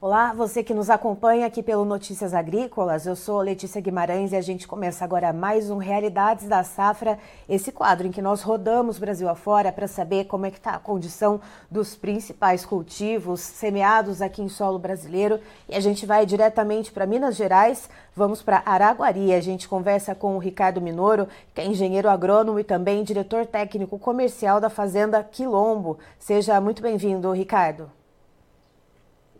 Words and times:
Olá, 0.00 0.32
você 0.32 0.62
que 0.62 0.72
nos 0.72 0.90
acompanha 0.90 1.44
aqui 1.44 1.60
pelo 1.60 1.84
Notícias 1.84 2.32
Agrícolas, 2.32 3.04
eu 3.04 3.16
sou 3.16 3.40
Letícia 3.40 3.80
Guimarães 3.80 4.30
e 4.30 4.36
a 4.36 4.40
gente 4.40 4.68
começa 4.68 5.04
agora 5.04 5.32
mais 5.32 5.70
um 5.70 5.76
Realidades 5.76 6.46
da 6.46 6.62
Safra, 6.62 7.18
esse 7.48 7.72
quadro 7.72 8.06
em 8.06 8.12
que 8.12 8.22
nós 8.22 8.40
rodamos 8.40 8.96
Brasil 8.96 9.28
afora 9.28 9.72
para 9.72 9.88
saber 9.88 10.26
como 10.26 10.46
é 10.46 10.52
que 10.52 10.58
está 10.58 10.70
a 10.70 10.78
condição 10.78 11.40
dos 11.68 11.96
principais 11.96 12.64
cultivos 12.64 13.40
semeados 13.40 14.22
aqui 14.22 14.40
em 14.40 14.48
solo 14.48 14.78
brasileiro 14.78 15.40
e 15.68 15.74
a 15.74 15.80
gente 15.80 16.06
vai 16.06 16.24
diretamente 16.24 16.92
para 16.92 17.04
Minas 17.04 17.34
Gerais, 17.34 17.90
vamos 18.14 18.40
para 18.40 18.62
Araguari, 18.64 19.34
a 19.34 19.40
gente 19.40 19.68
conversa 19.68 20.14
com 20.14 20.36
o 20.36 20.38
Ricardo 20.38 20.80
Minoro, 20.80 21.26
que 21.52 21.60
é 21.60 21.66
engenheiro 21.66 22.08
agrônomo 22.08 22.60
e 22.60 22.62
também 22.62 23.02
diretor 23.02 23.46
técnico 23.46 23.98
comercial 23.98 24.60
da 24.60 24.70
Fazenda 24.70 25.24
Quilombo. 25.24 25.98
Seja 26.20 26.60
muito 26.60 26.80
bem-vindo, 26.80 27.32
Ricardo. 27.32 27.97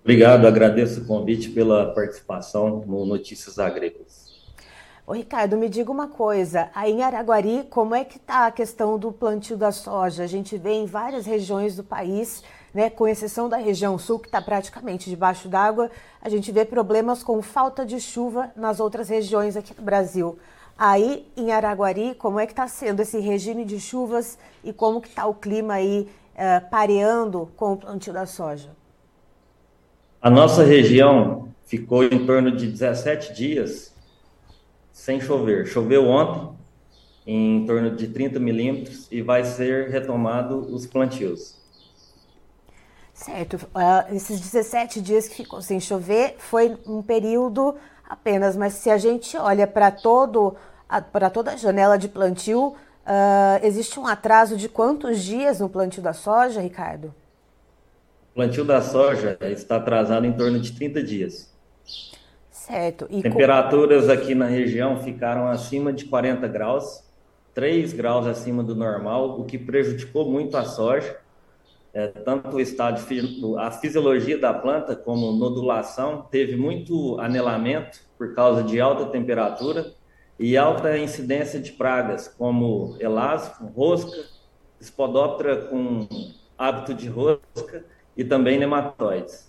Obrigado, 0.08 0.46
agradeço 0.46 1.02
o 1.02 1.04
convite 1.04 1.50
pela 1.50 1.92
participação 1.92 2.82
no 2.86 3.04
Notícias 3.04 3.58
Agrícolas. 3.58 4.26
Ô 5.06 5.12
Ricardo, 5.12 5.54
me 5.58 5.68
diga 5.68 5.92
uma 5.92 6.08
coisa, 6.08 6.70
aí 6.74 6.92
em 6.92 7.02
Araguari, 7.02 7.66
como 7.68 7.94
é 7.94 8.06
que 8.06 8.16
está 8.16 8.46
a 8.46 8.50
questão 8.50 8.98
do 8.98 9.12
plantio 9.12 9.54
da 9.54 9.70
soja? 9.70 10.24
A 10.24 10.26
gente 10.26 10.56
vê 10.56 10.72
em 10.72 10.86
várias 10.86 11.26
regiões 11.26 11.76
do 11.76 11.84
país, 11.84 12.42
né, 12.72 12.88
com 12.88 13.06
exceção 13.06 13.50
da 13.50 13.58
região 13.58 13.98
sul, 13.98 14.18
que 14.18 14.28
está 14.28 14.40
praticamente 14.40 15.10
debaixo 15.10 15.46
d'água, 15.46 15.90
a 16.22 16.30
gente 16.30 16.50
vê 16.50 16.64
problemas 16.64 17.22
com 17.22 17.42
falta 17.42 17.84
de 17.84 18.00
chuva 18.00 18.50
nas 18.56 18.80
outras 18.80 19.10
regiões 19.10 19.58
aqui 19.58 19.74
do 19.74 19.82
Brasil. 19.82 20.38
Aí 20.78 21.30
em 21.36 21.52
Araguari, 21.52 22.14
como 22.14 22.40
é 22.40 22.46
que 22.46 22.52
está 22.52 22.66
sendo 22.66 23.00
esse 23.00 23.18
regime 23.18 23.62
de 23.62 23.78
chuvas 23.78 24.38
e 24.64 24.72
como 24.72 25.02
que 25.02 25.08
está 25.08 25.26
o 25.26 25.34
clima 25.34 25.74
aí 25.74 26.08
uh, 26.32 26.66
pareando 26.70 27.50
com 27.58 27.74
o 27.74 27.76
plantio 27.76 28.14
da 28.14 28.24
soja? 28.24 28.77
A 30.20 30.28
nossa 30.28 30.64
região 30.64 31.48
ficou 31.64 32.02
em 32.02 32.26
torno 32.26 32.50
de 32.50 32.66
17 32.66 33.32
dias 33.32 33.94
sem 34.92 35.20
chover. 35.20 35.66
Choveu 35.66 36.08
ontem, 36.08 36.58
em 37.24 37.64
torno 37.64 37.94
de 37.94 38.08
30 38.08 38.40
milímetros, 38.40 39.06
e 39.12 39.22
vai 39.22 39.44
ser 39.44 39.90
retomado 39.90 40.58
os 40.74 40.86
plantios. 40.86 41.56
Certo. 43.14 43.56
Uh, 43.56 44.14
esses 44.14 44.40
17 44.40 45.00
dias 45.00 45.28
que 45.28 45.36
ficou 45.36 45.62
sem 45.62 45.78
chover 45.78 46.34
foi 46.38 46.76
um 46.84 47.00
período 47.00 47.76
apenas, 48.08 48.56
mas 48.56 48.74
se 48.74 48.90
a 48.90 48.98
gente 48.98 49.36
olha 49.36 49.66
para 49.66 49.90
todo 49.90 50.56
para 51.12 51.28
toda 51.28 51.52
a 51.52 51.56
janela 51.56 51.98
de 51.98 52.08
plantio, 52.08 52.68
uh, 52.68 52.74
existe 53.62 54.00
um 54.00 54.06
atraso 54.06 54.56
de 54.56 54.70
quantos 54.70 55.22
dias 55.22 55.60
no 55.60 55.68
plantio 55.68 56.02
da 56.02 56.14
soja, 56.14 56.62
Ricardo? 56.62 57.14
Plantio 58.38 58.64
da 58.64 58.80
soja 58.80 59.36
está 59.40 59.78
atrasado 59.78 60.24
em 60.24 60.32
torno 60.32 60.60
de 60.60 60.70
30 60.70 61.02
dias. 61.02 61.52
Certo. 62.48 63.08
E 63.10 63.20
Temperaturas 63.20 64.06
com... 64.06 64.12
aqui 64.12 64.32
na 64.32 64.46
região 64.46 65.02
ficaram 65.02 65.48
acima 65.48 65.92
de 65.92 66.04
40 66.04 66.46
graus, 66.46 67.02
3 67.52 67.92
graus 67.94 68.28
acima 68.28 68.62
do 68.62 68.76
normal, 68.76 69.40
o 69.40 69.44
que 69.44 69.58
prejudicou 69.58 70.30
muito 70.30 70.56
a 70.56 70.64
soja. 70.64 71.16
É, 71.92 72.06
tanto 72.06 72.54
o 72.54 72.60
estado, 72.60 73.00
a 73.58 73.72
fisiologia 73.72 74.38
da 74.38 74.54
planta 74.54 74.94
como 74.94 75.32
nodulação 75.32 76.24
teve 76.30 76.54
muito 76.54 77.18
anelamento 77.18 77.98
por 78.16 78.34
causa 78.36 78.62
de 78.62 78.80
alta 78.80 79.06
temperatura 79.06 79.94
e 80.38 80.56
alta 80.56 80.96
incidência 80.96 81.58
de 81.58 81.72
pragas 81.72 82.28
como 82.28 82.96
elástico, 83.00 83.64
rosca, 83.74 84.16
espodóptera 84.80 85.56
com 85.56 86.06
hábito 86.56 86.94
de 86.94 87.08
rosca 87.08 87.97
e 88.18 88.24
também 88.24 88.58
nematóides. 88.58 89.48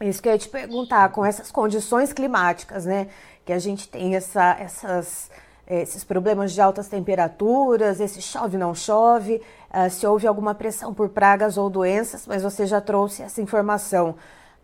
Isso 0.00 0.22
que 0.22 0.28
eu 0.28 0.32
ia 0.32 0.38
te 0.38 0.48
perguntar, 0.48 1.10
com 1.12 1.24
essas 1.24 1.52
condições 1.52 2.12
climáticas, 2.12 2.86
né, 2.86 3.08
que 3.44 3.52
a 3.52 3.58
gente 3.58 3.86
tem 3.88 4.16
essa, 4.16 4.56
essas, 4.58 5.30
eh, 5.66 5.82
esses 5.82 6.02
problemas 6.02 6.52
de 6.52 6.60
altas 6.62 6.88
temperaturas, 6.88 8.00
esse 8.00 8.22
chove 8.22 8.56
não 8.56 8.74
chove, 8.74 9.40
uh, 9.70 9.90
se 9.90 10.06
houve 10.06 10.26
alguma 10.26 10.54
pressão 10.54 10.94
por 10.94 11.10
pragas 11.10 11.58
ou 11.58 11.68
doenças, 11.68 12.26
mas 12.26 12.42
você 12.42 12.66
já 12.66 12.80
trouxe 12.80 13.22
essa 13.22 13.42
informação. 13.42 14.16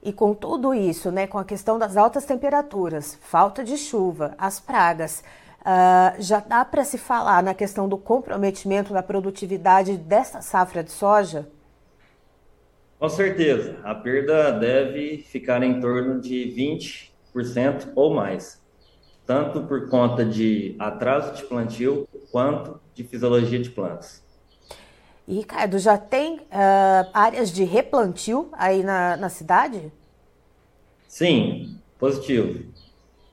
E 0.03 0.13
com 0.15 0.33
tudo 0.35 0.75
isso, 0.75 1.13
né, 1.13 1.27
com 1.27 1.39
a 1.39 1.45
questão 1.45 1.79
das 1.79 1.97
altas 1.97 2.25
temperaturas, 2.25 3.19
falta 3.21 3.63
de 3.63 3.77
chuva, 3.77 4.35
as 4.39 4.59
pragas, 4.59 5.23
uh, 5.61 6.21
já 6.21 6.41
dá 6.41 6.65
para 6.65 6.85
se 6.85 6.97
falar 6.97 7.43
na 7.43 7.53
questão 7.53 7.87
do 7.87 7.99
comprometimento 7.99 8.95
da 8.95 9.03
produtividade 9.03 9.99
dessa 9.99 10.41
safra 10.41 10.83
de 10.83 10.91
soja? 10.91 11.47
Com 13.01 13.09
certeza, 13.09 13.79
a 13.83 13.95
perda 13.95 14.51
deve 14.51 15.25
ficar 15.27 15.63
em 15.63 15.81
torno 15.81 16.21
de 16.21 16.55
20% 17.35 17.93
ou 17.95 18.13
mais, 18.13 18.61
tanto 19.25 19.63
por 19.63 19.89
conta 19.89 20.23
de 20.23 20.77
atraso 20.79 21.35
de 21.35 21.45
plantio 21.45 22.07
quanto 22.31 22.79
de 22.95 23.03
fisiologia 23.03 23.59
de 23.59 23.71
plantas. 23.71 24.23
E, 25.27 25.35
Ricardo, 25.37 25.79
já 25.79 25.97
tem 25.97 26.41
uh, 26.41 27.11
áreas 27.15 27.51
de 27.51 27.65
replantio 27.65 28.51
aí 28.53 28.83
na, 28.83 29.17
na 29.17 29.31
cidade? 29.31 29.91
Sim, 31.09 31.79
positivo. 31.99 32.71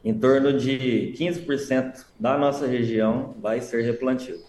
Em 0.02 0.18
torno 0.18 0.58
de 0.58 1.14
15% 1.20 2.06
da 2.18 2.38
nossa 2.38 2.66
região 2.66 3.36
vai 3.42 3.60
ser 3.60 3.82
replantio. 3.82 4.40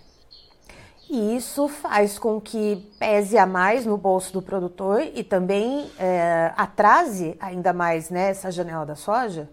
E 1.10 1.36
isso 1.36 1.68
faz 1.68 2.18
com 2.18 2.38
que 2.38 2.86
pese 2.98 3.38
a 3.38 3.46
mais 3.46 3.86
no 3.86 3.96
bolso 3.96 4.30
do 4.30 4.42
produtor 4.42 5.02
e 5.14 5.24
também 5.24 5.90
é, 5.98 6.52
atrase 6.54 7.34
ainda 7.40 7.72
mais 7.72 8.10
né, 8.10 8.28
essa 8.28 8.50
janela 8.50 8.84
da 8.84 8.94
soja? 8.94 9.48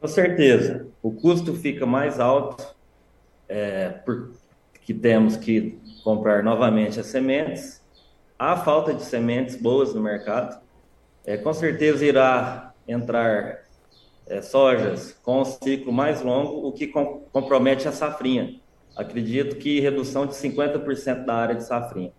Com 0.00 0.08
certeza. 0.08 0.86
O 1.02 1.12
custo 1.12 1.52
fica 1.54 1.84
mais 1.84 2.18
alto, 2.18 2.66
é, 3.46 3.90
porque 3.90 4.94
temos 4.94 5.36
que 5.36 5.78
comprar 6.02 6.42
novamente 6.42 6.98
as 6.98 7.06
sementes. 7.06 7.82
Há 8.38 8.56
falta 8.56 8.94
de 8.94 9.02
sementes 9.02 9.56
boas 9.56 9.92
no 9.94 10.00
mercado. 10.00 10.58
É, 11.26 11.36
com 11.36 11.52
certeza 11.52 12.02
irá 12.02 12.72
entrar 12.88 13.58
é, 14.26 14.40
sojas 14.40 15.12
com 15.22 15.42
um 15.42 15.44
ciclo 15.44 15.92
mais 15.92 16.22
longo, 16.22 16.66
o 16.66 16.72
que 16.72 16.86
com, 16.86 17.20
compromete 17.30 17.86
a 17.86 17.92
safrinha 17.92 18.59
acredito 18.96 19.56
que 19.56 19.80
redução 19.80 20.26
de 20.26 20.34
50% 20.34 21.24
da 21.24 21.34
área 21.34 21.54
de 21.54 21.64
safrinha. 21.64 22.12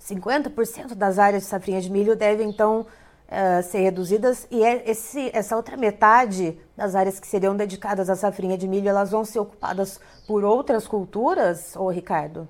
50% 0.00 0.94
das 0.94 1.18
áreas 1.18 1.42
de 1.42 1.48
safrinha 1.48 1.80
de 1.80 1.90
milho 1.90 2.14
devem, 2.14 2.48
então, 2.48 2.86
uh, 3.26 3.62
ser 3.62 3.80
reduzidas 3.80 4.46
e 4.50 4.62
é 4.62 4.88
esse, 4.88 5.30
essa 5.32 5.56
outra 5.56 5.76
metade 5.76 6.56
das 6.76 6.94
áreas 6.94 7.18
que 7.18 7.26
seriam 7.26 7.56
dedicadas 7.56 8.08
à 8.08 8.14
safrinha 8.14 8.56
de 8.56 8.68
milho, 8.68 8.88
elas 8.88 9.10
vão 9.10 9.24
ser 9.24 9.40
ocupadas 9.40 10.00
por 10.26 10.44
outras 10.44 10.86
culturas, 10.86 11.74
ô 11.76 11.88
Ricardo? 11.88 12.48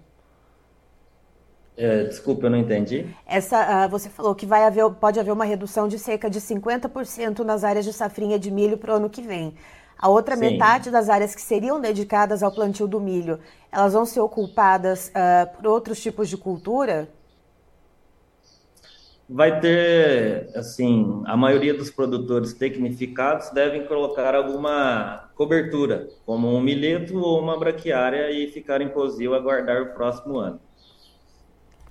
É, 1.79 2.05
desculpa, 2.05 2.47
eu 2.47 2.51
não 2.51 2.59
entendi. 2.59 3.07
Essa, 3.27 3.87
uh, 3.87 3.89
você 3.89 4.09
falou 4.09 4.35
que 4.35 4.47
vai 4.47 4.65
haver, 4.65 4.89
pode 4.93 5.21
haver 5.21 5.33
uma 5.33 5.45
redução 5.45 5.87
de 5.87 5.99
cerca 5.99 6.31
de 6.31 6.41
50% 6.41 7.41
nas 7.41 7.65
áreas 7.65 7.85
de 7.85 7.93
safrinha 7.93 8.39
de 8.39 8.51
milho 8.51 8.79
para 8.79 8.93
o 8.93 8.97
ano 8.97 9.11
que 9.11 9.21
vem. 9.21 9.55
A 9.99 10.09
outra 10.09 10.37
Sim. 10.37 10.41
metade 10.41 10.91
das 10.91 11.09
áreas 11.09 11.35
que 11.35 11.41
seriam 11.41 11.81
dedicadas 11.81 12.43
ao 12.43 12.53
plantio 12.53 12.87
do 12.87 13.01
milho, 13.01 13.41
elas 13.73 13.95
vão 13.95 14.05
ser 14.05 14.21
ocupadas 14.21 15.09
uh, 15.09 15.57
por 15.57 15.67
outros 15.67 16.01
tipos 16.03 16.29
de 16.29 16.37
cultura? 16.37 17.09
vai 19.29 19.61
ter, 19.61 20.51
assim, 20.55 21.23
a 21.27 21.37
maioria 21.37 21.75
dos 21.75 21.91
produtores 21.91 22.53
tecnificados 22.53 23.51
devem 23.51 23.87
colocar 23.87 24.35
alguma 24.35 25.29
cobertura, 25.35 26.09
como 26.25 26.49
um 26.49 26.61
milheto 26.61 27.19
ou 27.19 27.41
uma 27.41 27.59
braquiária 27.59 28.31
e 28.31 28.49
ficar 28.49 28.81
em 28.81 28.89
posil 28.89 29.35
aguardar 29.35 29.83
o 29.83 29.95
próximo 29.95 30.39
ano. 30.39 30.61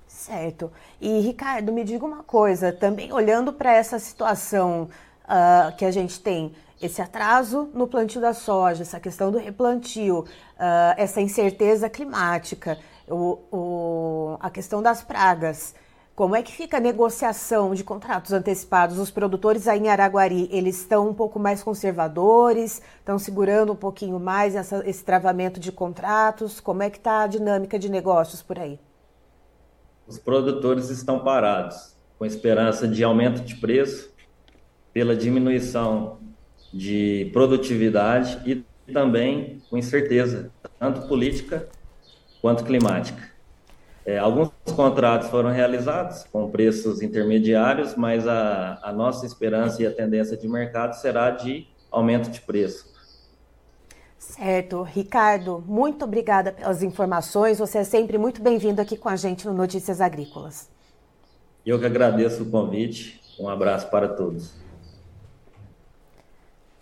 Certo. 0.06 0.72
E 1.00 1.20
Ricardo, 1.20 1.72
me 1.72 1.84
diga 1.84 2.04
uma 2.04 2.22
coisa, 2.22 2.72
também 2.72 3.12
olhando 3.12 3.52
para 3.52 3.72
essa 3.72 3.98
situação 3.98 4.88
uh, 5.26 5.76
que 5.76 5.84
a 5.84 5.90
gente 5.90 6.20
tem, 6.20 6.52
esse 6.80 7.00
atraso 7.00 7.70
no 7.72 7.86
plantio 7.86 8.20
da 8.20 8.34
soja, 8.34 8.82
essa 8.82 9.00
questão 9.00 9.30
do 9.30 9.38
replantio, 9.38 10.20
uh, 10.20 10.94
essa 10.96 11.20
incerteza 11.20 11.88
climática, 11.88 12.78
o, 13.08 13.38
o, 13.50 14.36
a 14.40 14.50
questão 14.50 14.82
das 14.82 15.02
pragas. 15.02 15.74
Como 16.14 16.34
é 16.34 16.42
que 16.42 16.50
fica 16.50 16.78
a 16.78 16.80
negociação 16.80 17.74
de 17.74 17.84
contratos 17.84 18.32
antecipados? 18.32 18.98
Os 18.98 19.10
produtores 19.10 19.68
aí 19.68 19.80
em 19.80 19.88
Araguari, 19.88 20.48
eles 20.50 20.80
estão 20.80 21.08
um 21.10 21.12
pouco 21.12 21.38
mais 21.38 21.62
conservadores, 21.62 22.80
estão 22.98 23.18
segurando 23.18 23.72
um 23.72 23.76
pouquinho 23.76 24.18
mais 24.18 24.54
essa, 24.54 24.82
esse 24.88 25.04
travamento 25.04 25.60
de 25.60 25.70
contratos? 25.70 26.58
Como 26.58 26.82
é 26.82 26.88
que 26.88 26.96
está 26.96 27.22
a 27.22 27.26
dinâmica 27.26 27.78
de 27.78 27.90
negócios 27.90 28.42
por 28.42 28.58
aí? 28.58 28.80
Os 30.06 30.18
produtores 30.18 30.88
estão 30.88 31.20
parados, 31.20 31.94
com 32.18 32.24
esperança 32.24 32.88
de 32.88 33.04
aumento 33.04 33.42
de 33.42 33.56
preço, 33.56 34.10
pela 34.96 35.14
diminuição 35.14 36.16
de 36.72 37.28
produtividade 37.30 38.40
e 38.46 38.64
também 38.90 39.60
com 39.68 39.76
incerteza, 39.76 40.50
tanto 40.78 41.06
política 41.06 41.68
quanto 42.40 42.64
climática. 42.64 43.22
É, 44.06 44.16
alguns 44.16 44.50
contratos 44.74 45.28
foram 45.28 45.50
realizados 45.50 46.24
com 46.32 46.50
preços 46.50 47.02
intermediários, 47.02 47.94
mas 47.94 48.26
a, 48.26 48.78
a 48.82 48.90
nossa 48.90 49.26
esperança 49.26 49.82
e 49.82 49.86
a 49.86 49.92
tendência 49.92 50.34
de 50.34 50.48
mercado 50.48 50.94
será 50.94 51.30
de 51.30 51.66
aumento 51.90 52.30
de 52.30 52.40
preço. 52.40 52.90
Certo. 54.18 54.80
Ricardo, 54.82 55.62
muito 55.66 56.06
obrigada 56.06 56.52
pelas 56.52 56.82
informações. 56.82 57.58
Você 57.58 57.76
é 57.76 57.84
sempre 57.84 58.16
muito 58.16 58.40
bem-vindo 58.40 58.80
aqui 58.80 58.96
com 58.96 59.10
a 59.10 59.16
gente 59.16 59.46
no 59.46 59.52
Notícias 59.52 60.00
Agrícolas. 60.00 60.70
Eu 61.66 61.78
que 61.78 61.84
agradeço 61.84 62.44
o 62.44 62.50
convite. 62.50 63.20
Um 63.38 63.50
abraço 63.50 63.90
para 63.90 64.08
todos. 64.08 64.64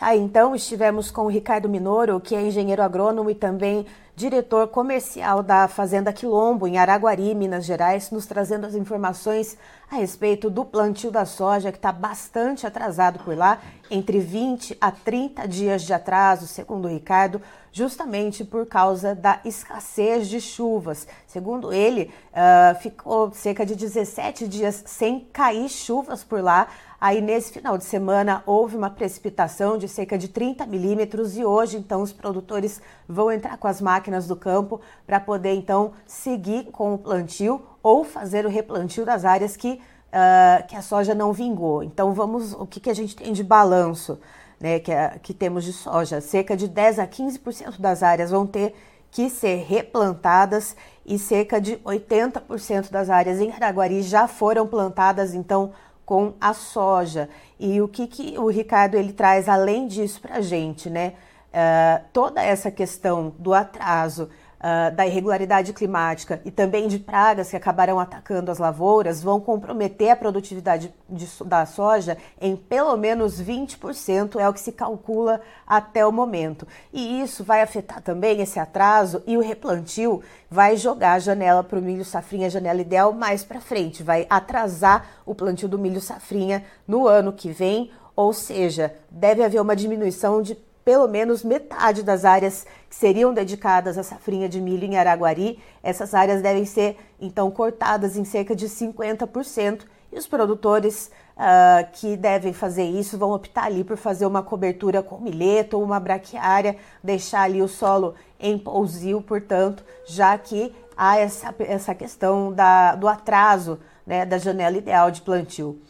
Tá, 0.05 0.15
então 0.15 0.55
estivemos 0.55 1.11
com 1.11 1.23
o 1.23 1.31
Ricardo 1.31 1.67
Minoro, 1.67 2.21
que 2.21 2.35
é 2.35 2.43
engenheiro 2.43 2.83
agrônomo 2.83 3.31
e 3.31 3.35
também 3.35 3.87
diretor 4.15 4.69
comercial 4.69 5.43
da 5.43 5.67
Fazenda 5.67 6.13
Quilombo, 6.13 6.69
em 6.69 6.77
Araguari, 6.77 7.35
Minas 7.35 7.65
Gerais, 7.65 8.11
nos 8.11 8.27
trazendo 8.27 8.67
as 8.67 8.75
informações 8.75 9.57
a 9.91 9.97
respeito 9.97 10.51
do 10.51 10.63
plantio 10.63 11.11
da 11.11 11.25
soja, 11.25 11.73
que 11.73 11.79
está 11.79 11.91
bastante 11.91 12.67
atrasado 12.67 13.19
por 13.21 13.35
lá, 13.35 13.59
entre 13.91 14.19
20 14.19 14.77
a 14.81 14.91
30 14.91 15.47
dias 15.47 15.83
de 15.83 15.93
atraso, 15.93 16.47
segundo 16.47 16.87
o 16.87 16.91
Ricardo, 16.91 17.41
justamente 17.73 18.45
por 18.45 18.67
causa 18.67 19.15
da 19.15 19.41
escassez 19.45 20.29
de 20.29 20.41
chuvas. 20.41 21.07
Segundo 21.27 21.73
ele, 21.73 22.11
uh, 22.31 22.81
ficou 22.81 23.33
cerca 23.33 23.67
de 23.67 23.75
17 23.75 24.47
dias 24.47 24.85
sem 24.87 25.21
cair 25.33 25.69
chuvas 25.69 26.23
por 26.23 26.41
lá. 26.43 26.69
Aí, 27.01 27.21
nesse 27.21 27.53
final 27.53 27.77
de 27.77 27.85
semana, 27.85 28.43
houve 28.47 28.77
uma 28.77 28.89
precipitação 28.89 29.77
de 29.77 29.89
cerca 29.89 30.17
de 30.17 30.29
30 30.29 30.65
milímetros 30.67 31.37
e 31.37 31.45
hoje, 31.45 31.77
então, 31.77 32.01
os 32.01 32.13
produtores 32.13 32.81
vão 33.09 33.31
entrar 33.31 33.59
com 33.59 33.67
as 33.67 33.81
máquinas 33.81 34.27
do 34.27 34.37
campo 34.37 34.81
para 35.07 35.21
poder, 35.21 35.53
então, 35.53 35.93
seguir 36.07 36.71
com 36.71 36.95
o 36.95 36.99
plantio 36.99 37.61
ou 37.83 38.05
fazer 38.05 38.47
o 38.47 38.49
replantio 38.49 39.05
das 39.05 39.25
áreas 39.25 39.57
que, 39.57 39.81
uh, 40.15 40.67
que 40.67 40.77
a 40.77 40.83
soja 40.83 41.15
não 41.15 41.33
vingou. 41.33 41.83
Então, 41.83 42.13
vamos, 42.13 42.53
o 42.53 42.67
que, 42.67 42.79
que 42.79 42.91
a 42.91 42.95
gente 42.95 43.17
tem 43.17 43.33
de 43.33 43.43
balanço 43.43 44.19
né, 44.61 44.79
que, 44.79 44.93
é, 44.93 45.19
que 45.21 45.35
temos 45.35 45.65
de 45.65 45.73
soja? 45.73 46.21
Cerca 46.21 46.57
de 46.57 46.69
10 46.69 47.01
a 47.01 47.07
15% 47.07 47.81
das 47.81 48.03
áreas 48.03 48.31
vão 48.31 48.47
ter 48.47 48.75
que 49.11 49.29
ser 49.29 49.65
replantadas 49.65 50.77
e 51.05 51.19
cerca 51.19 51.61
de 51.61 51.77
80% 51.79 52.91
das 52.91 53.11
áreas 53.11 53.41
em 53.41 53.53
Araguari 53.53 54.03
já 54.03 54.27
foram 54.27 54.67
plantadas, 54.67 55.35
então, 55.35 55.73
com 56.07 56.35
a 56.41 56.55
soja. 56.55 57.29
E 57.59 57.81
o 57.81 57.89
que, 57.89 58.07
que 58.07 58.39
o 58.39 58.49
Ricardo 58.49 58.95
ele 58.97 59.13
traz 59.13 59.49
além 59.49 59.87
disso 59.87 60.21
para 60.21 60.37
a 60.37 60.41
gente, 60.41 60.89
né? 60.89 61.15
Uh, 61.53 62.05
toda 62.13 62.43
essa 62.43 62.69
questão 62.69 63.33
do 63.39 63.55
atraso 63.55 64.29
uh, 64.65 64.95
da 64.95 65.07
irregularidade 65.07 65.75
climática 65.75 66.41
e 66.45 66.51
também 66.51 66.89
de 66.89 66.99
pragas 66.99 67.51
que 67.51 67.57
acabarão 67.57 68.01
atacando 68.01 68.51
as 68.51 68.59
lavouras 68.59 69.23
vão 69.23 69.39
comprometer 69.39 70.11
a 70.11 70.17
produtividade 70.17 70.93
de, 71.09 71.29
da 71.45 71.67
soja 71.67 72.17
em 72.41 72.57
pelo 72.57 72.97
menos 72.97 73.41
20%, 73.41 74.41
é 74.41 74.49
o 74.49 74.55
que 74.55 74.61
se 74.61 74.73
calcula 74.73 75.43
até 75.67 76.07
o 76.07 76.11
momento. 76.11 76.67
E 76.93 77.21
isso 77.21 77.45
vai 77.45 77.61
afetar 77.61 78.01
também 78.01 78.41
esse 78.41 78.59
atraso 78.59 79.23
e 79.27 79.37
o 79.37 79.43
replantio 79.43 80.23
vai 80.51 80.77
jogar 80.77 81.15
a 81.15 81.19
janela 81.19 81.63
para 81.63 81.79
o 81.79 81.83
milho 81.83 82.05
safrinha, 82.05 82.47
a 82.47 82.51
janela 82.51 82.81
ideal, 82.81 83.13
mais 83.13 83.45
para 83.45 83.61
frente, 83.61 84.03
vai 84.03 84.27
atrasar 84.31 85.07
o 85.27 85.35
plantio 85.35 85.69
do 85.69 85.79
milho 85.79 86.01
safrinha 86.01 86.65
no 86.87 87.07
ano 87.07 87.33
que 87.33 87.51
vem, 87.51 87.91
ou 88.17 88.33
seja, 88.33 88.95
deve 89.11 89.43
haver 89.43 89.61
uma 89.61 89.75
diminuição 89.75 90.41
de 90.41 90.57
pelo 90.85 91.09
menos 91.09 91.43
metade 91.43 92.03
das 92.03 92.25
áreas 92.25 92.67
que 92.89 92.95
seriam 92.95 93.33
dedicadas 93.33 93.97
à 93.97 94.03
safrinha 94.03 94.49
de 94.49 94.61
milho 94.61 94.85
em 94.85 94.97
Araguari. 94.97 95.59
Essas 95.83 96.15
áreas 96.15 96.43
devem 96.43 96.65
ser, 96.65 96.97
então, 97.21 97.51
cortadas 97.51 98.17
em 98.17 98.25
cerca 98.25 98.55
de 98.55 98.69
50%. 98.69 99.83
E 100.13 100.19
os 100.19 100.27
produtores 100.27 101.11
uh, 101.37 101.91
que 101.93 102.17
devem 102.17 102.53
fazer 102.53 102.85
isso 102.85 103.19
vão 103.19 103.33
optar 103.33 103.65
ali 103.65 103.83
por 103.83 103.97
fazer 103.97 104.27
uma 104.27 104.43
cobertura 104.43 105.03
com 105.03 105.19
milheto 105.19 105.77
ou 105.77 105.83
uma 105.83 105.99
braquiária, 105.99 106.77
deixar 107.03 107.43
ali 107.43 107.61
o 107.61 107.67
solo 107.69 108.15
em 108.39 108.59
pousio, 108.59 109.21
portanto, 109.23 109.83
já 110.07 110.37
que 110.39 110.73
há 110.97 111.17
essa, 111.19 111.55
essa 111.61 111.95
questão 111.95 112.53
da, 112.53 112.95
do 112.95 113.09
atraso 113.09 113.81
né, 114.07 114.25
da 114.25 114.39
janela 114.39 114.77
ideal 114.77 115.11
de 115.11 115.23
plantio. 115.23 115.81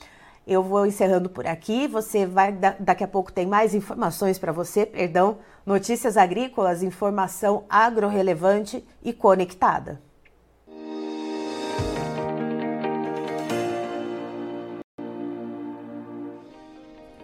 Eu 0.47 0.63
vou 0.63 0.85
encerrando 0.87 1.31
por 1.31 1.47
aqui. 1.47 1.87
Você 1.89 2.27
vai 2.27 2.53
daqui 2.53 3.03
a 3.03 3.09
pouco 3.09 3.33
tem 3.33 3.47
mais 3.47 3.75
informações 3.75 4.39
para 4.39 4.53
você, 4.53 4.85
perdão, 4.85 5.39
notícias 5.65 6.17
agrícolas, 6.17 6.83
informação 6.83 7.65
agro-relevante 7.69 8.85
e 9.03 9.13
conectada. 9.13 10.01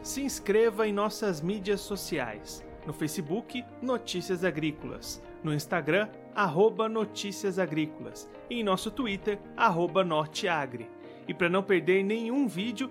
Se 0.02 0.22
inscreva 0.22 0.88
em 0.88 0.92
nossas 0.92 1.40
mídias 1.40 1.80
sociais. 1.80 2.64
No 2.86 2.94
Facebook, 2.94 3.62
Notícias 3.82 4.42
Agrícolas. 4.42 5.22
No 5.44 5.52
Instagram, 5.54 6.08
arroba 6.34 6.88
Notícias 6.88 7.58
Agrícolas. 7.58 8.28
E 8.48 8.60
em 8.60 8.64
nosso 8.64 8.90
Twitter, 8.90 9.38
arroba 9.56 10.02
Norteagri. 10.02 10.90
E 11.28 11.34
para 11.34 11.48
não 11.48 11.62
perder 11.62 12.02
nenhum 12.02 12.48
vídeo, 12.48 12.90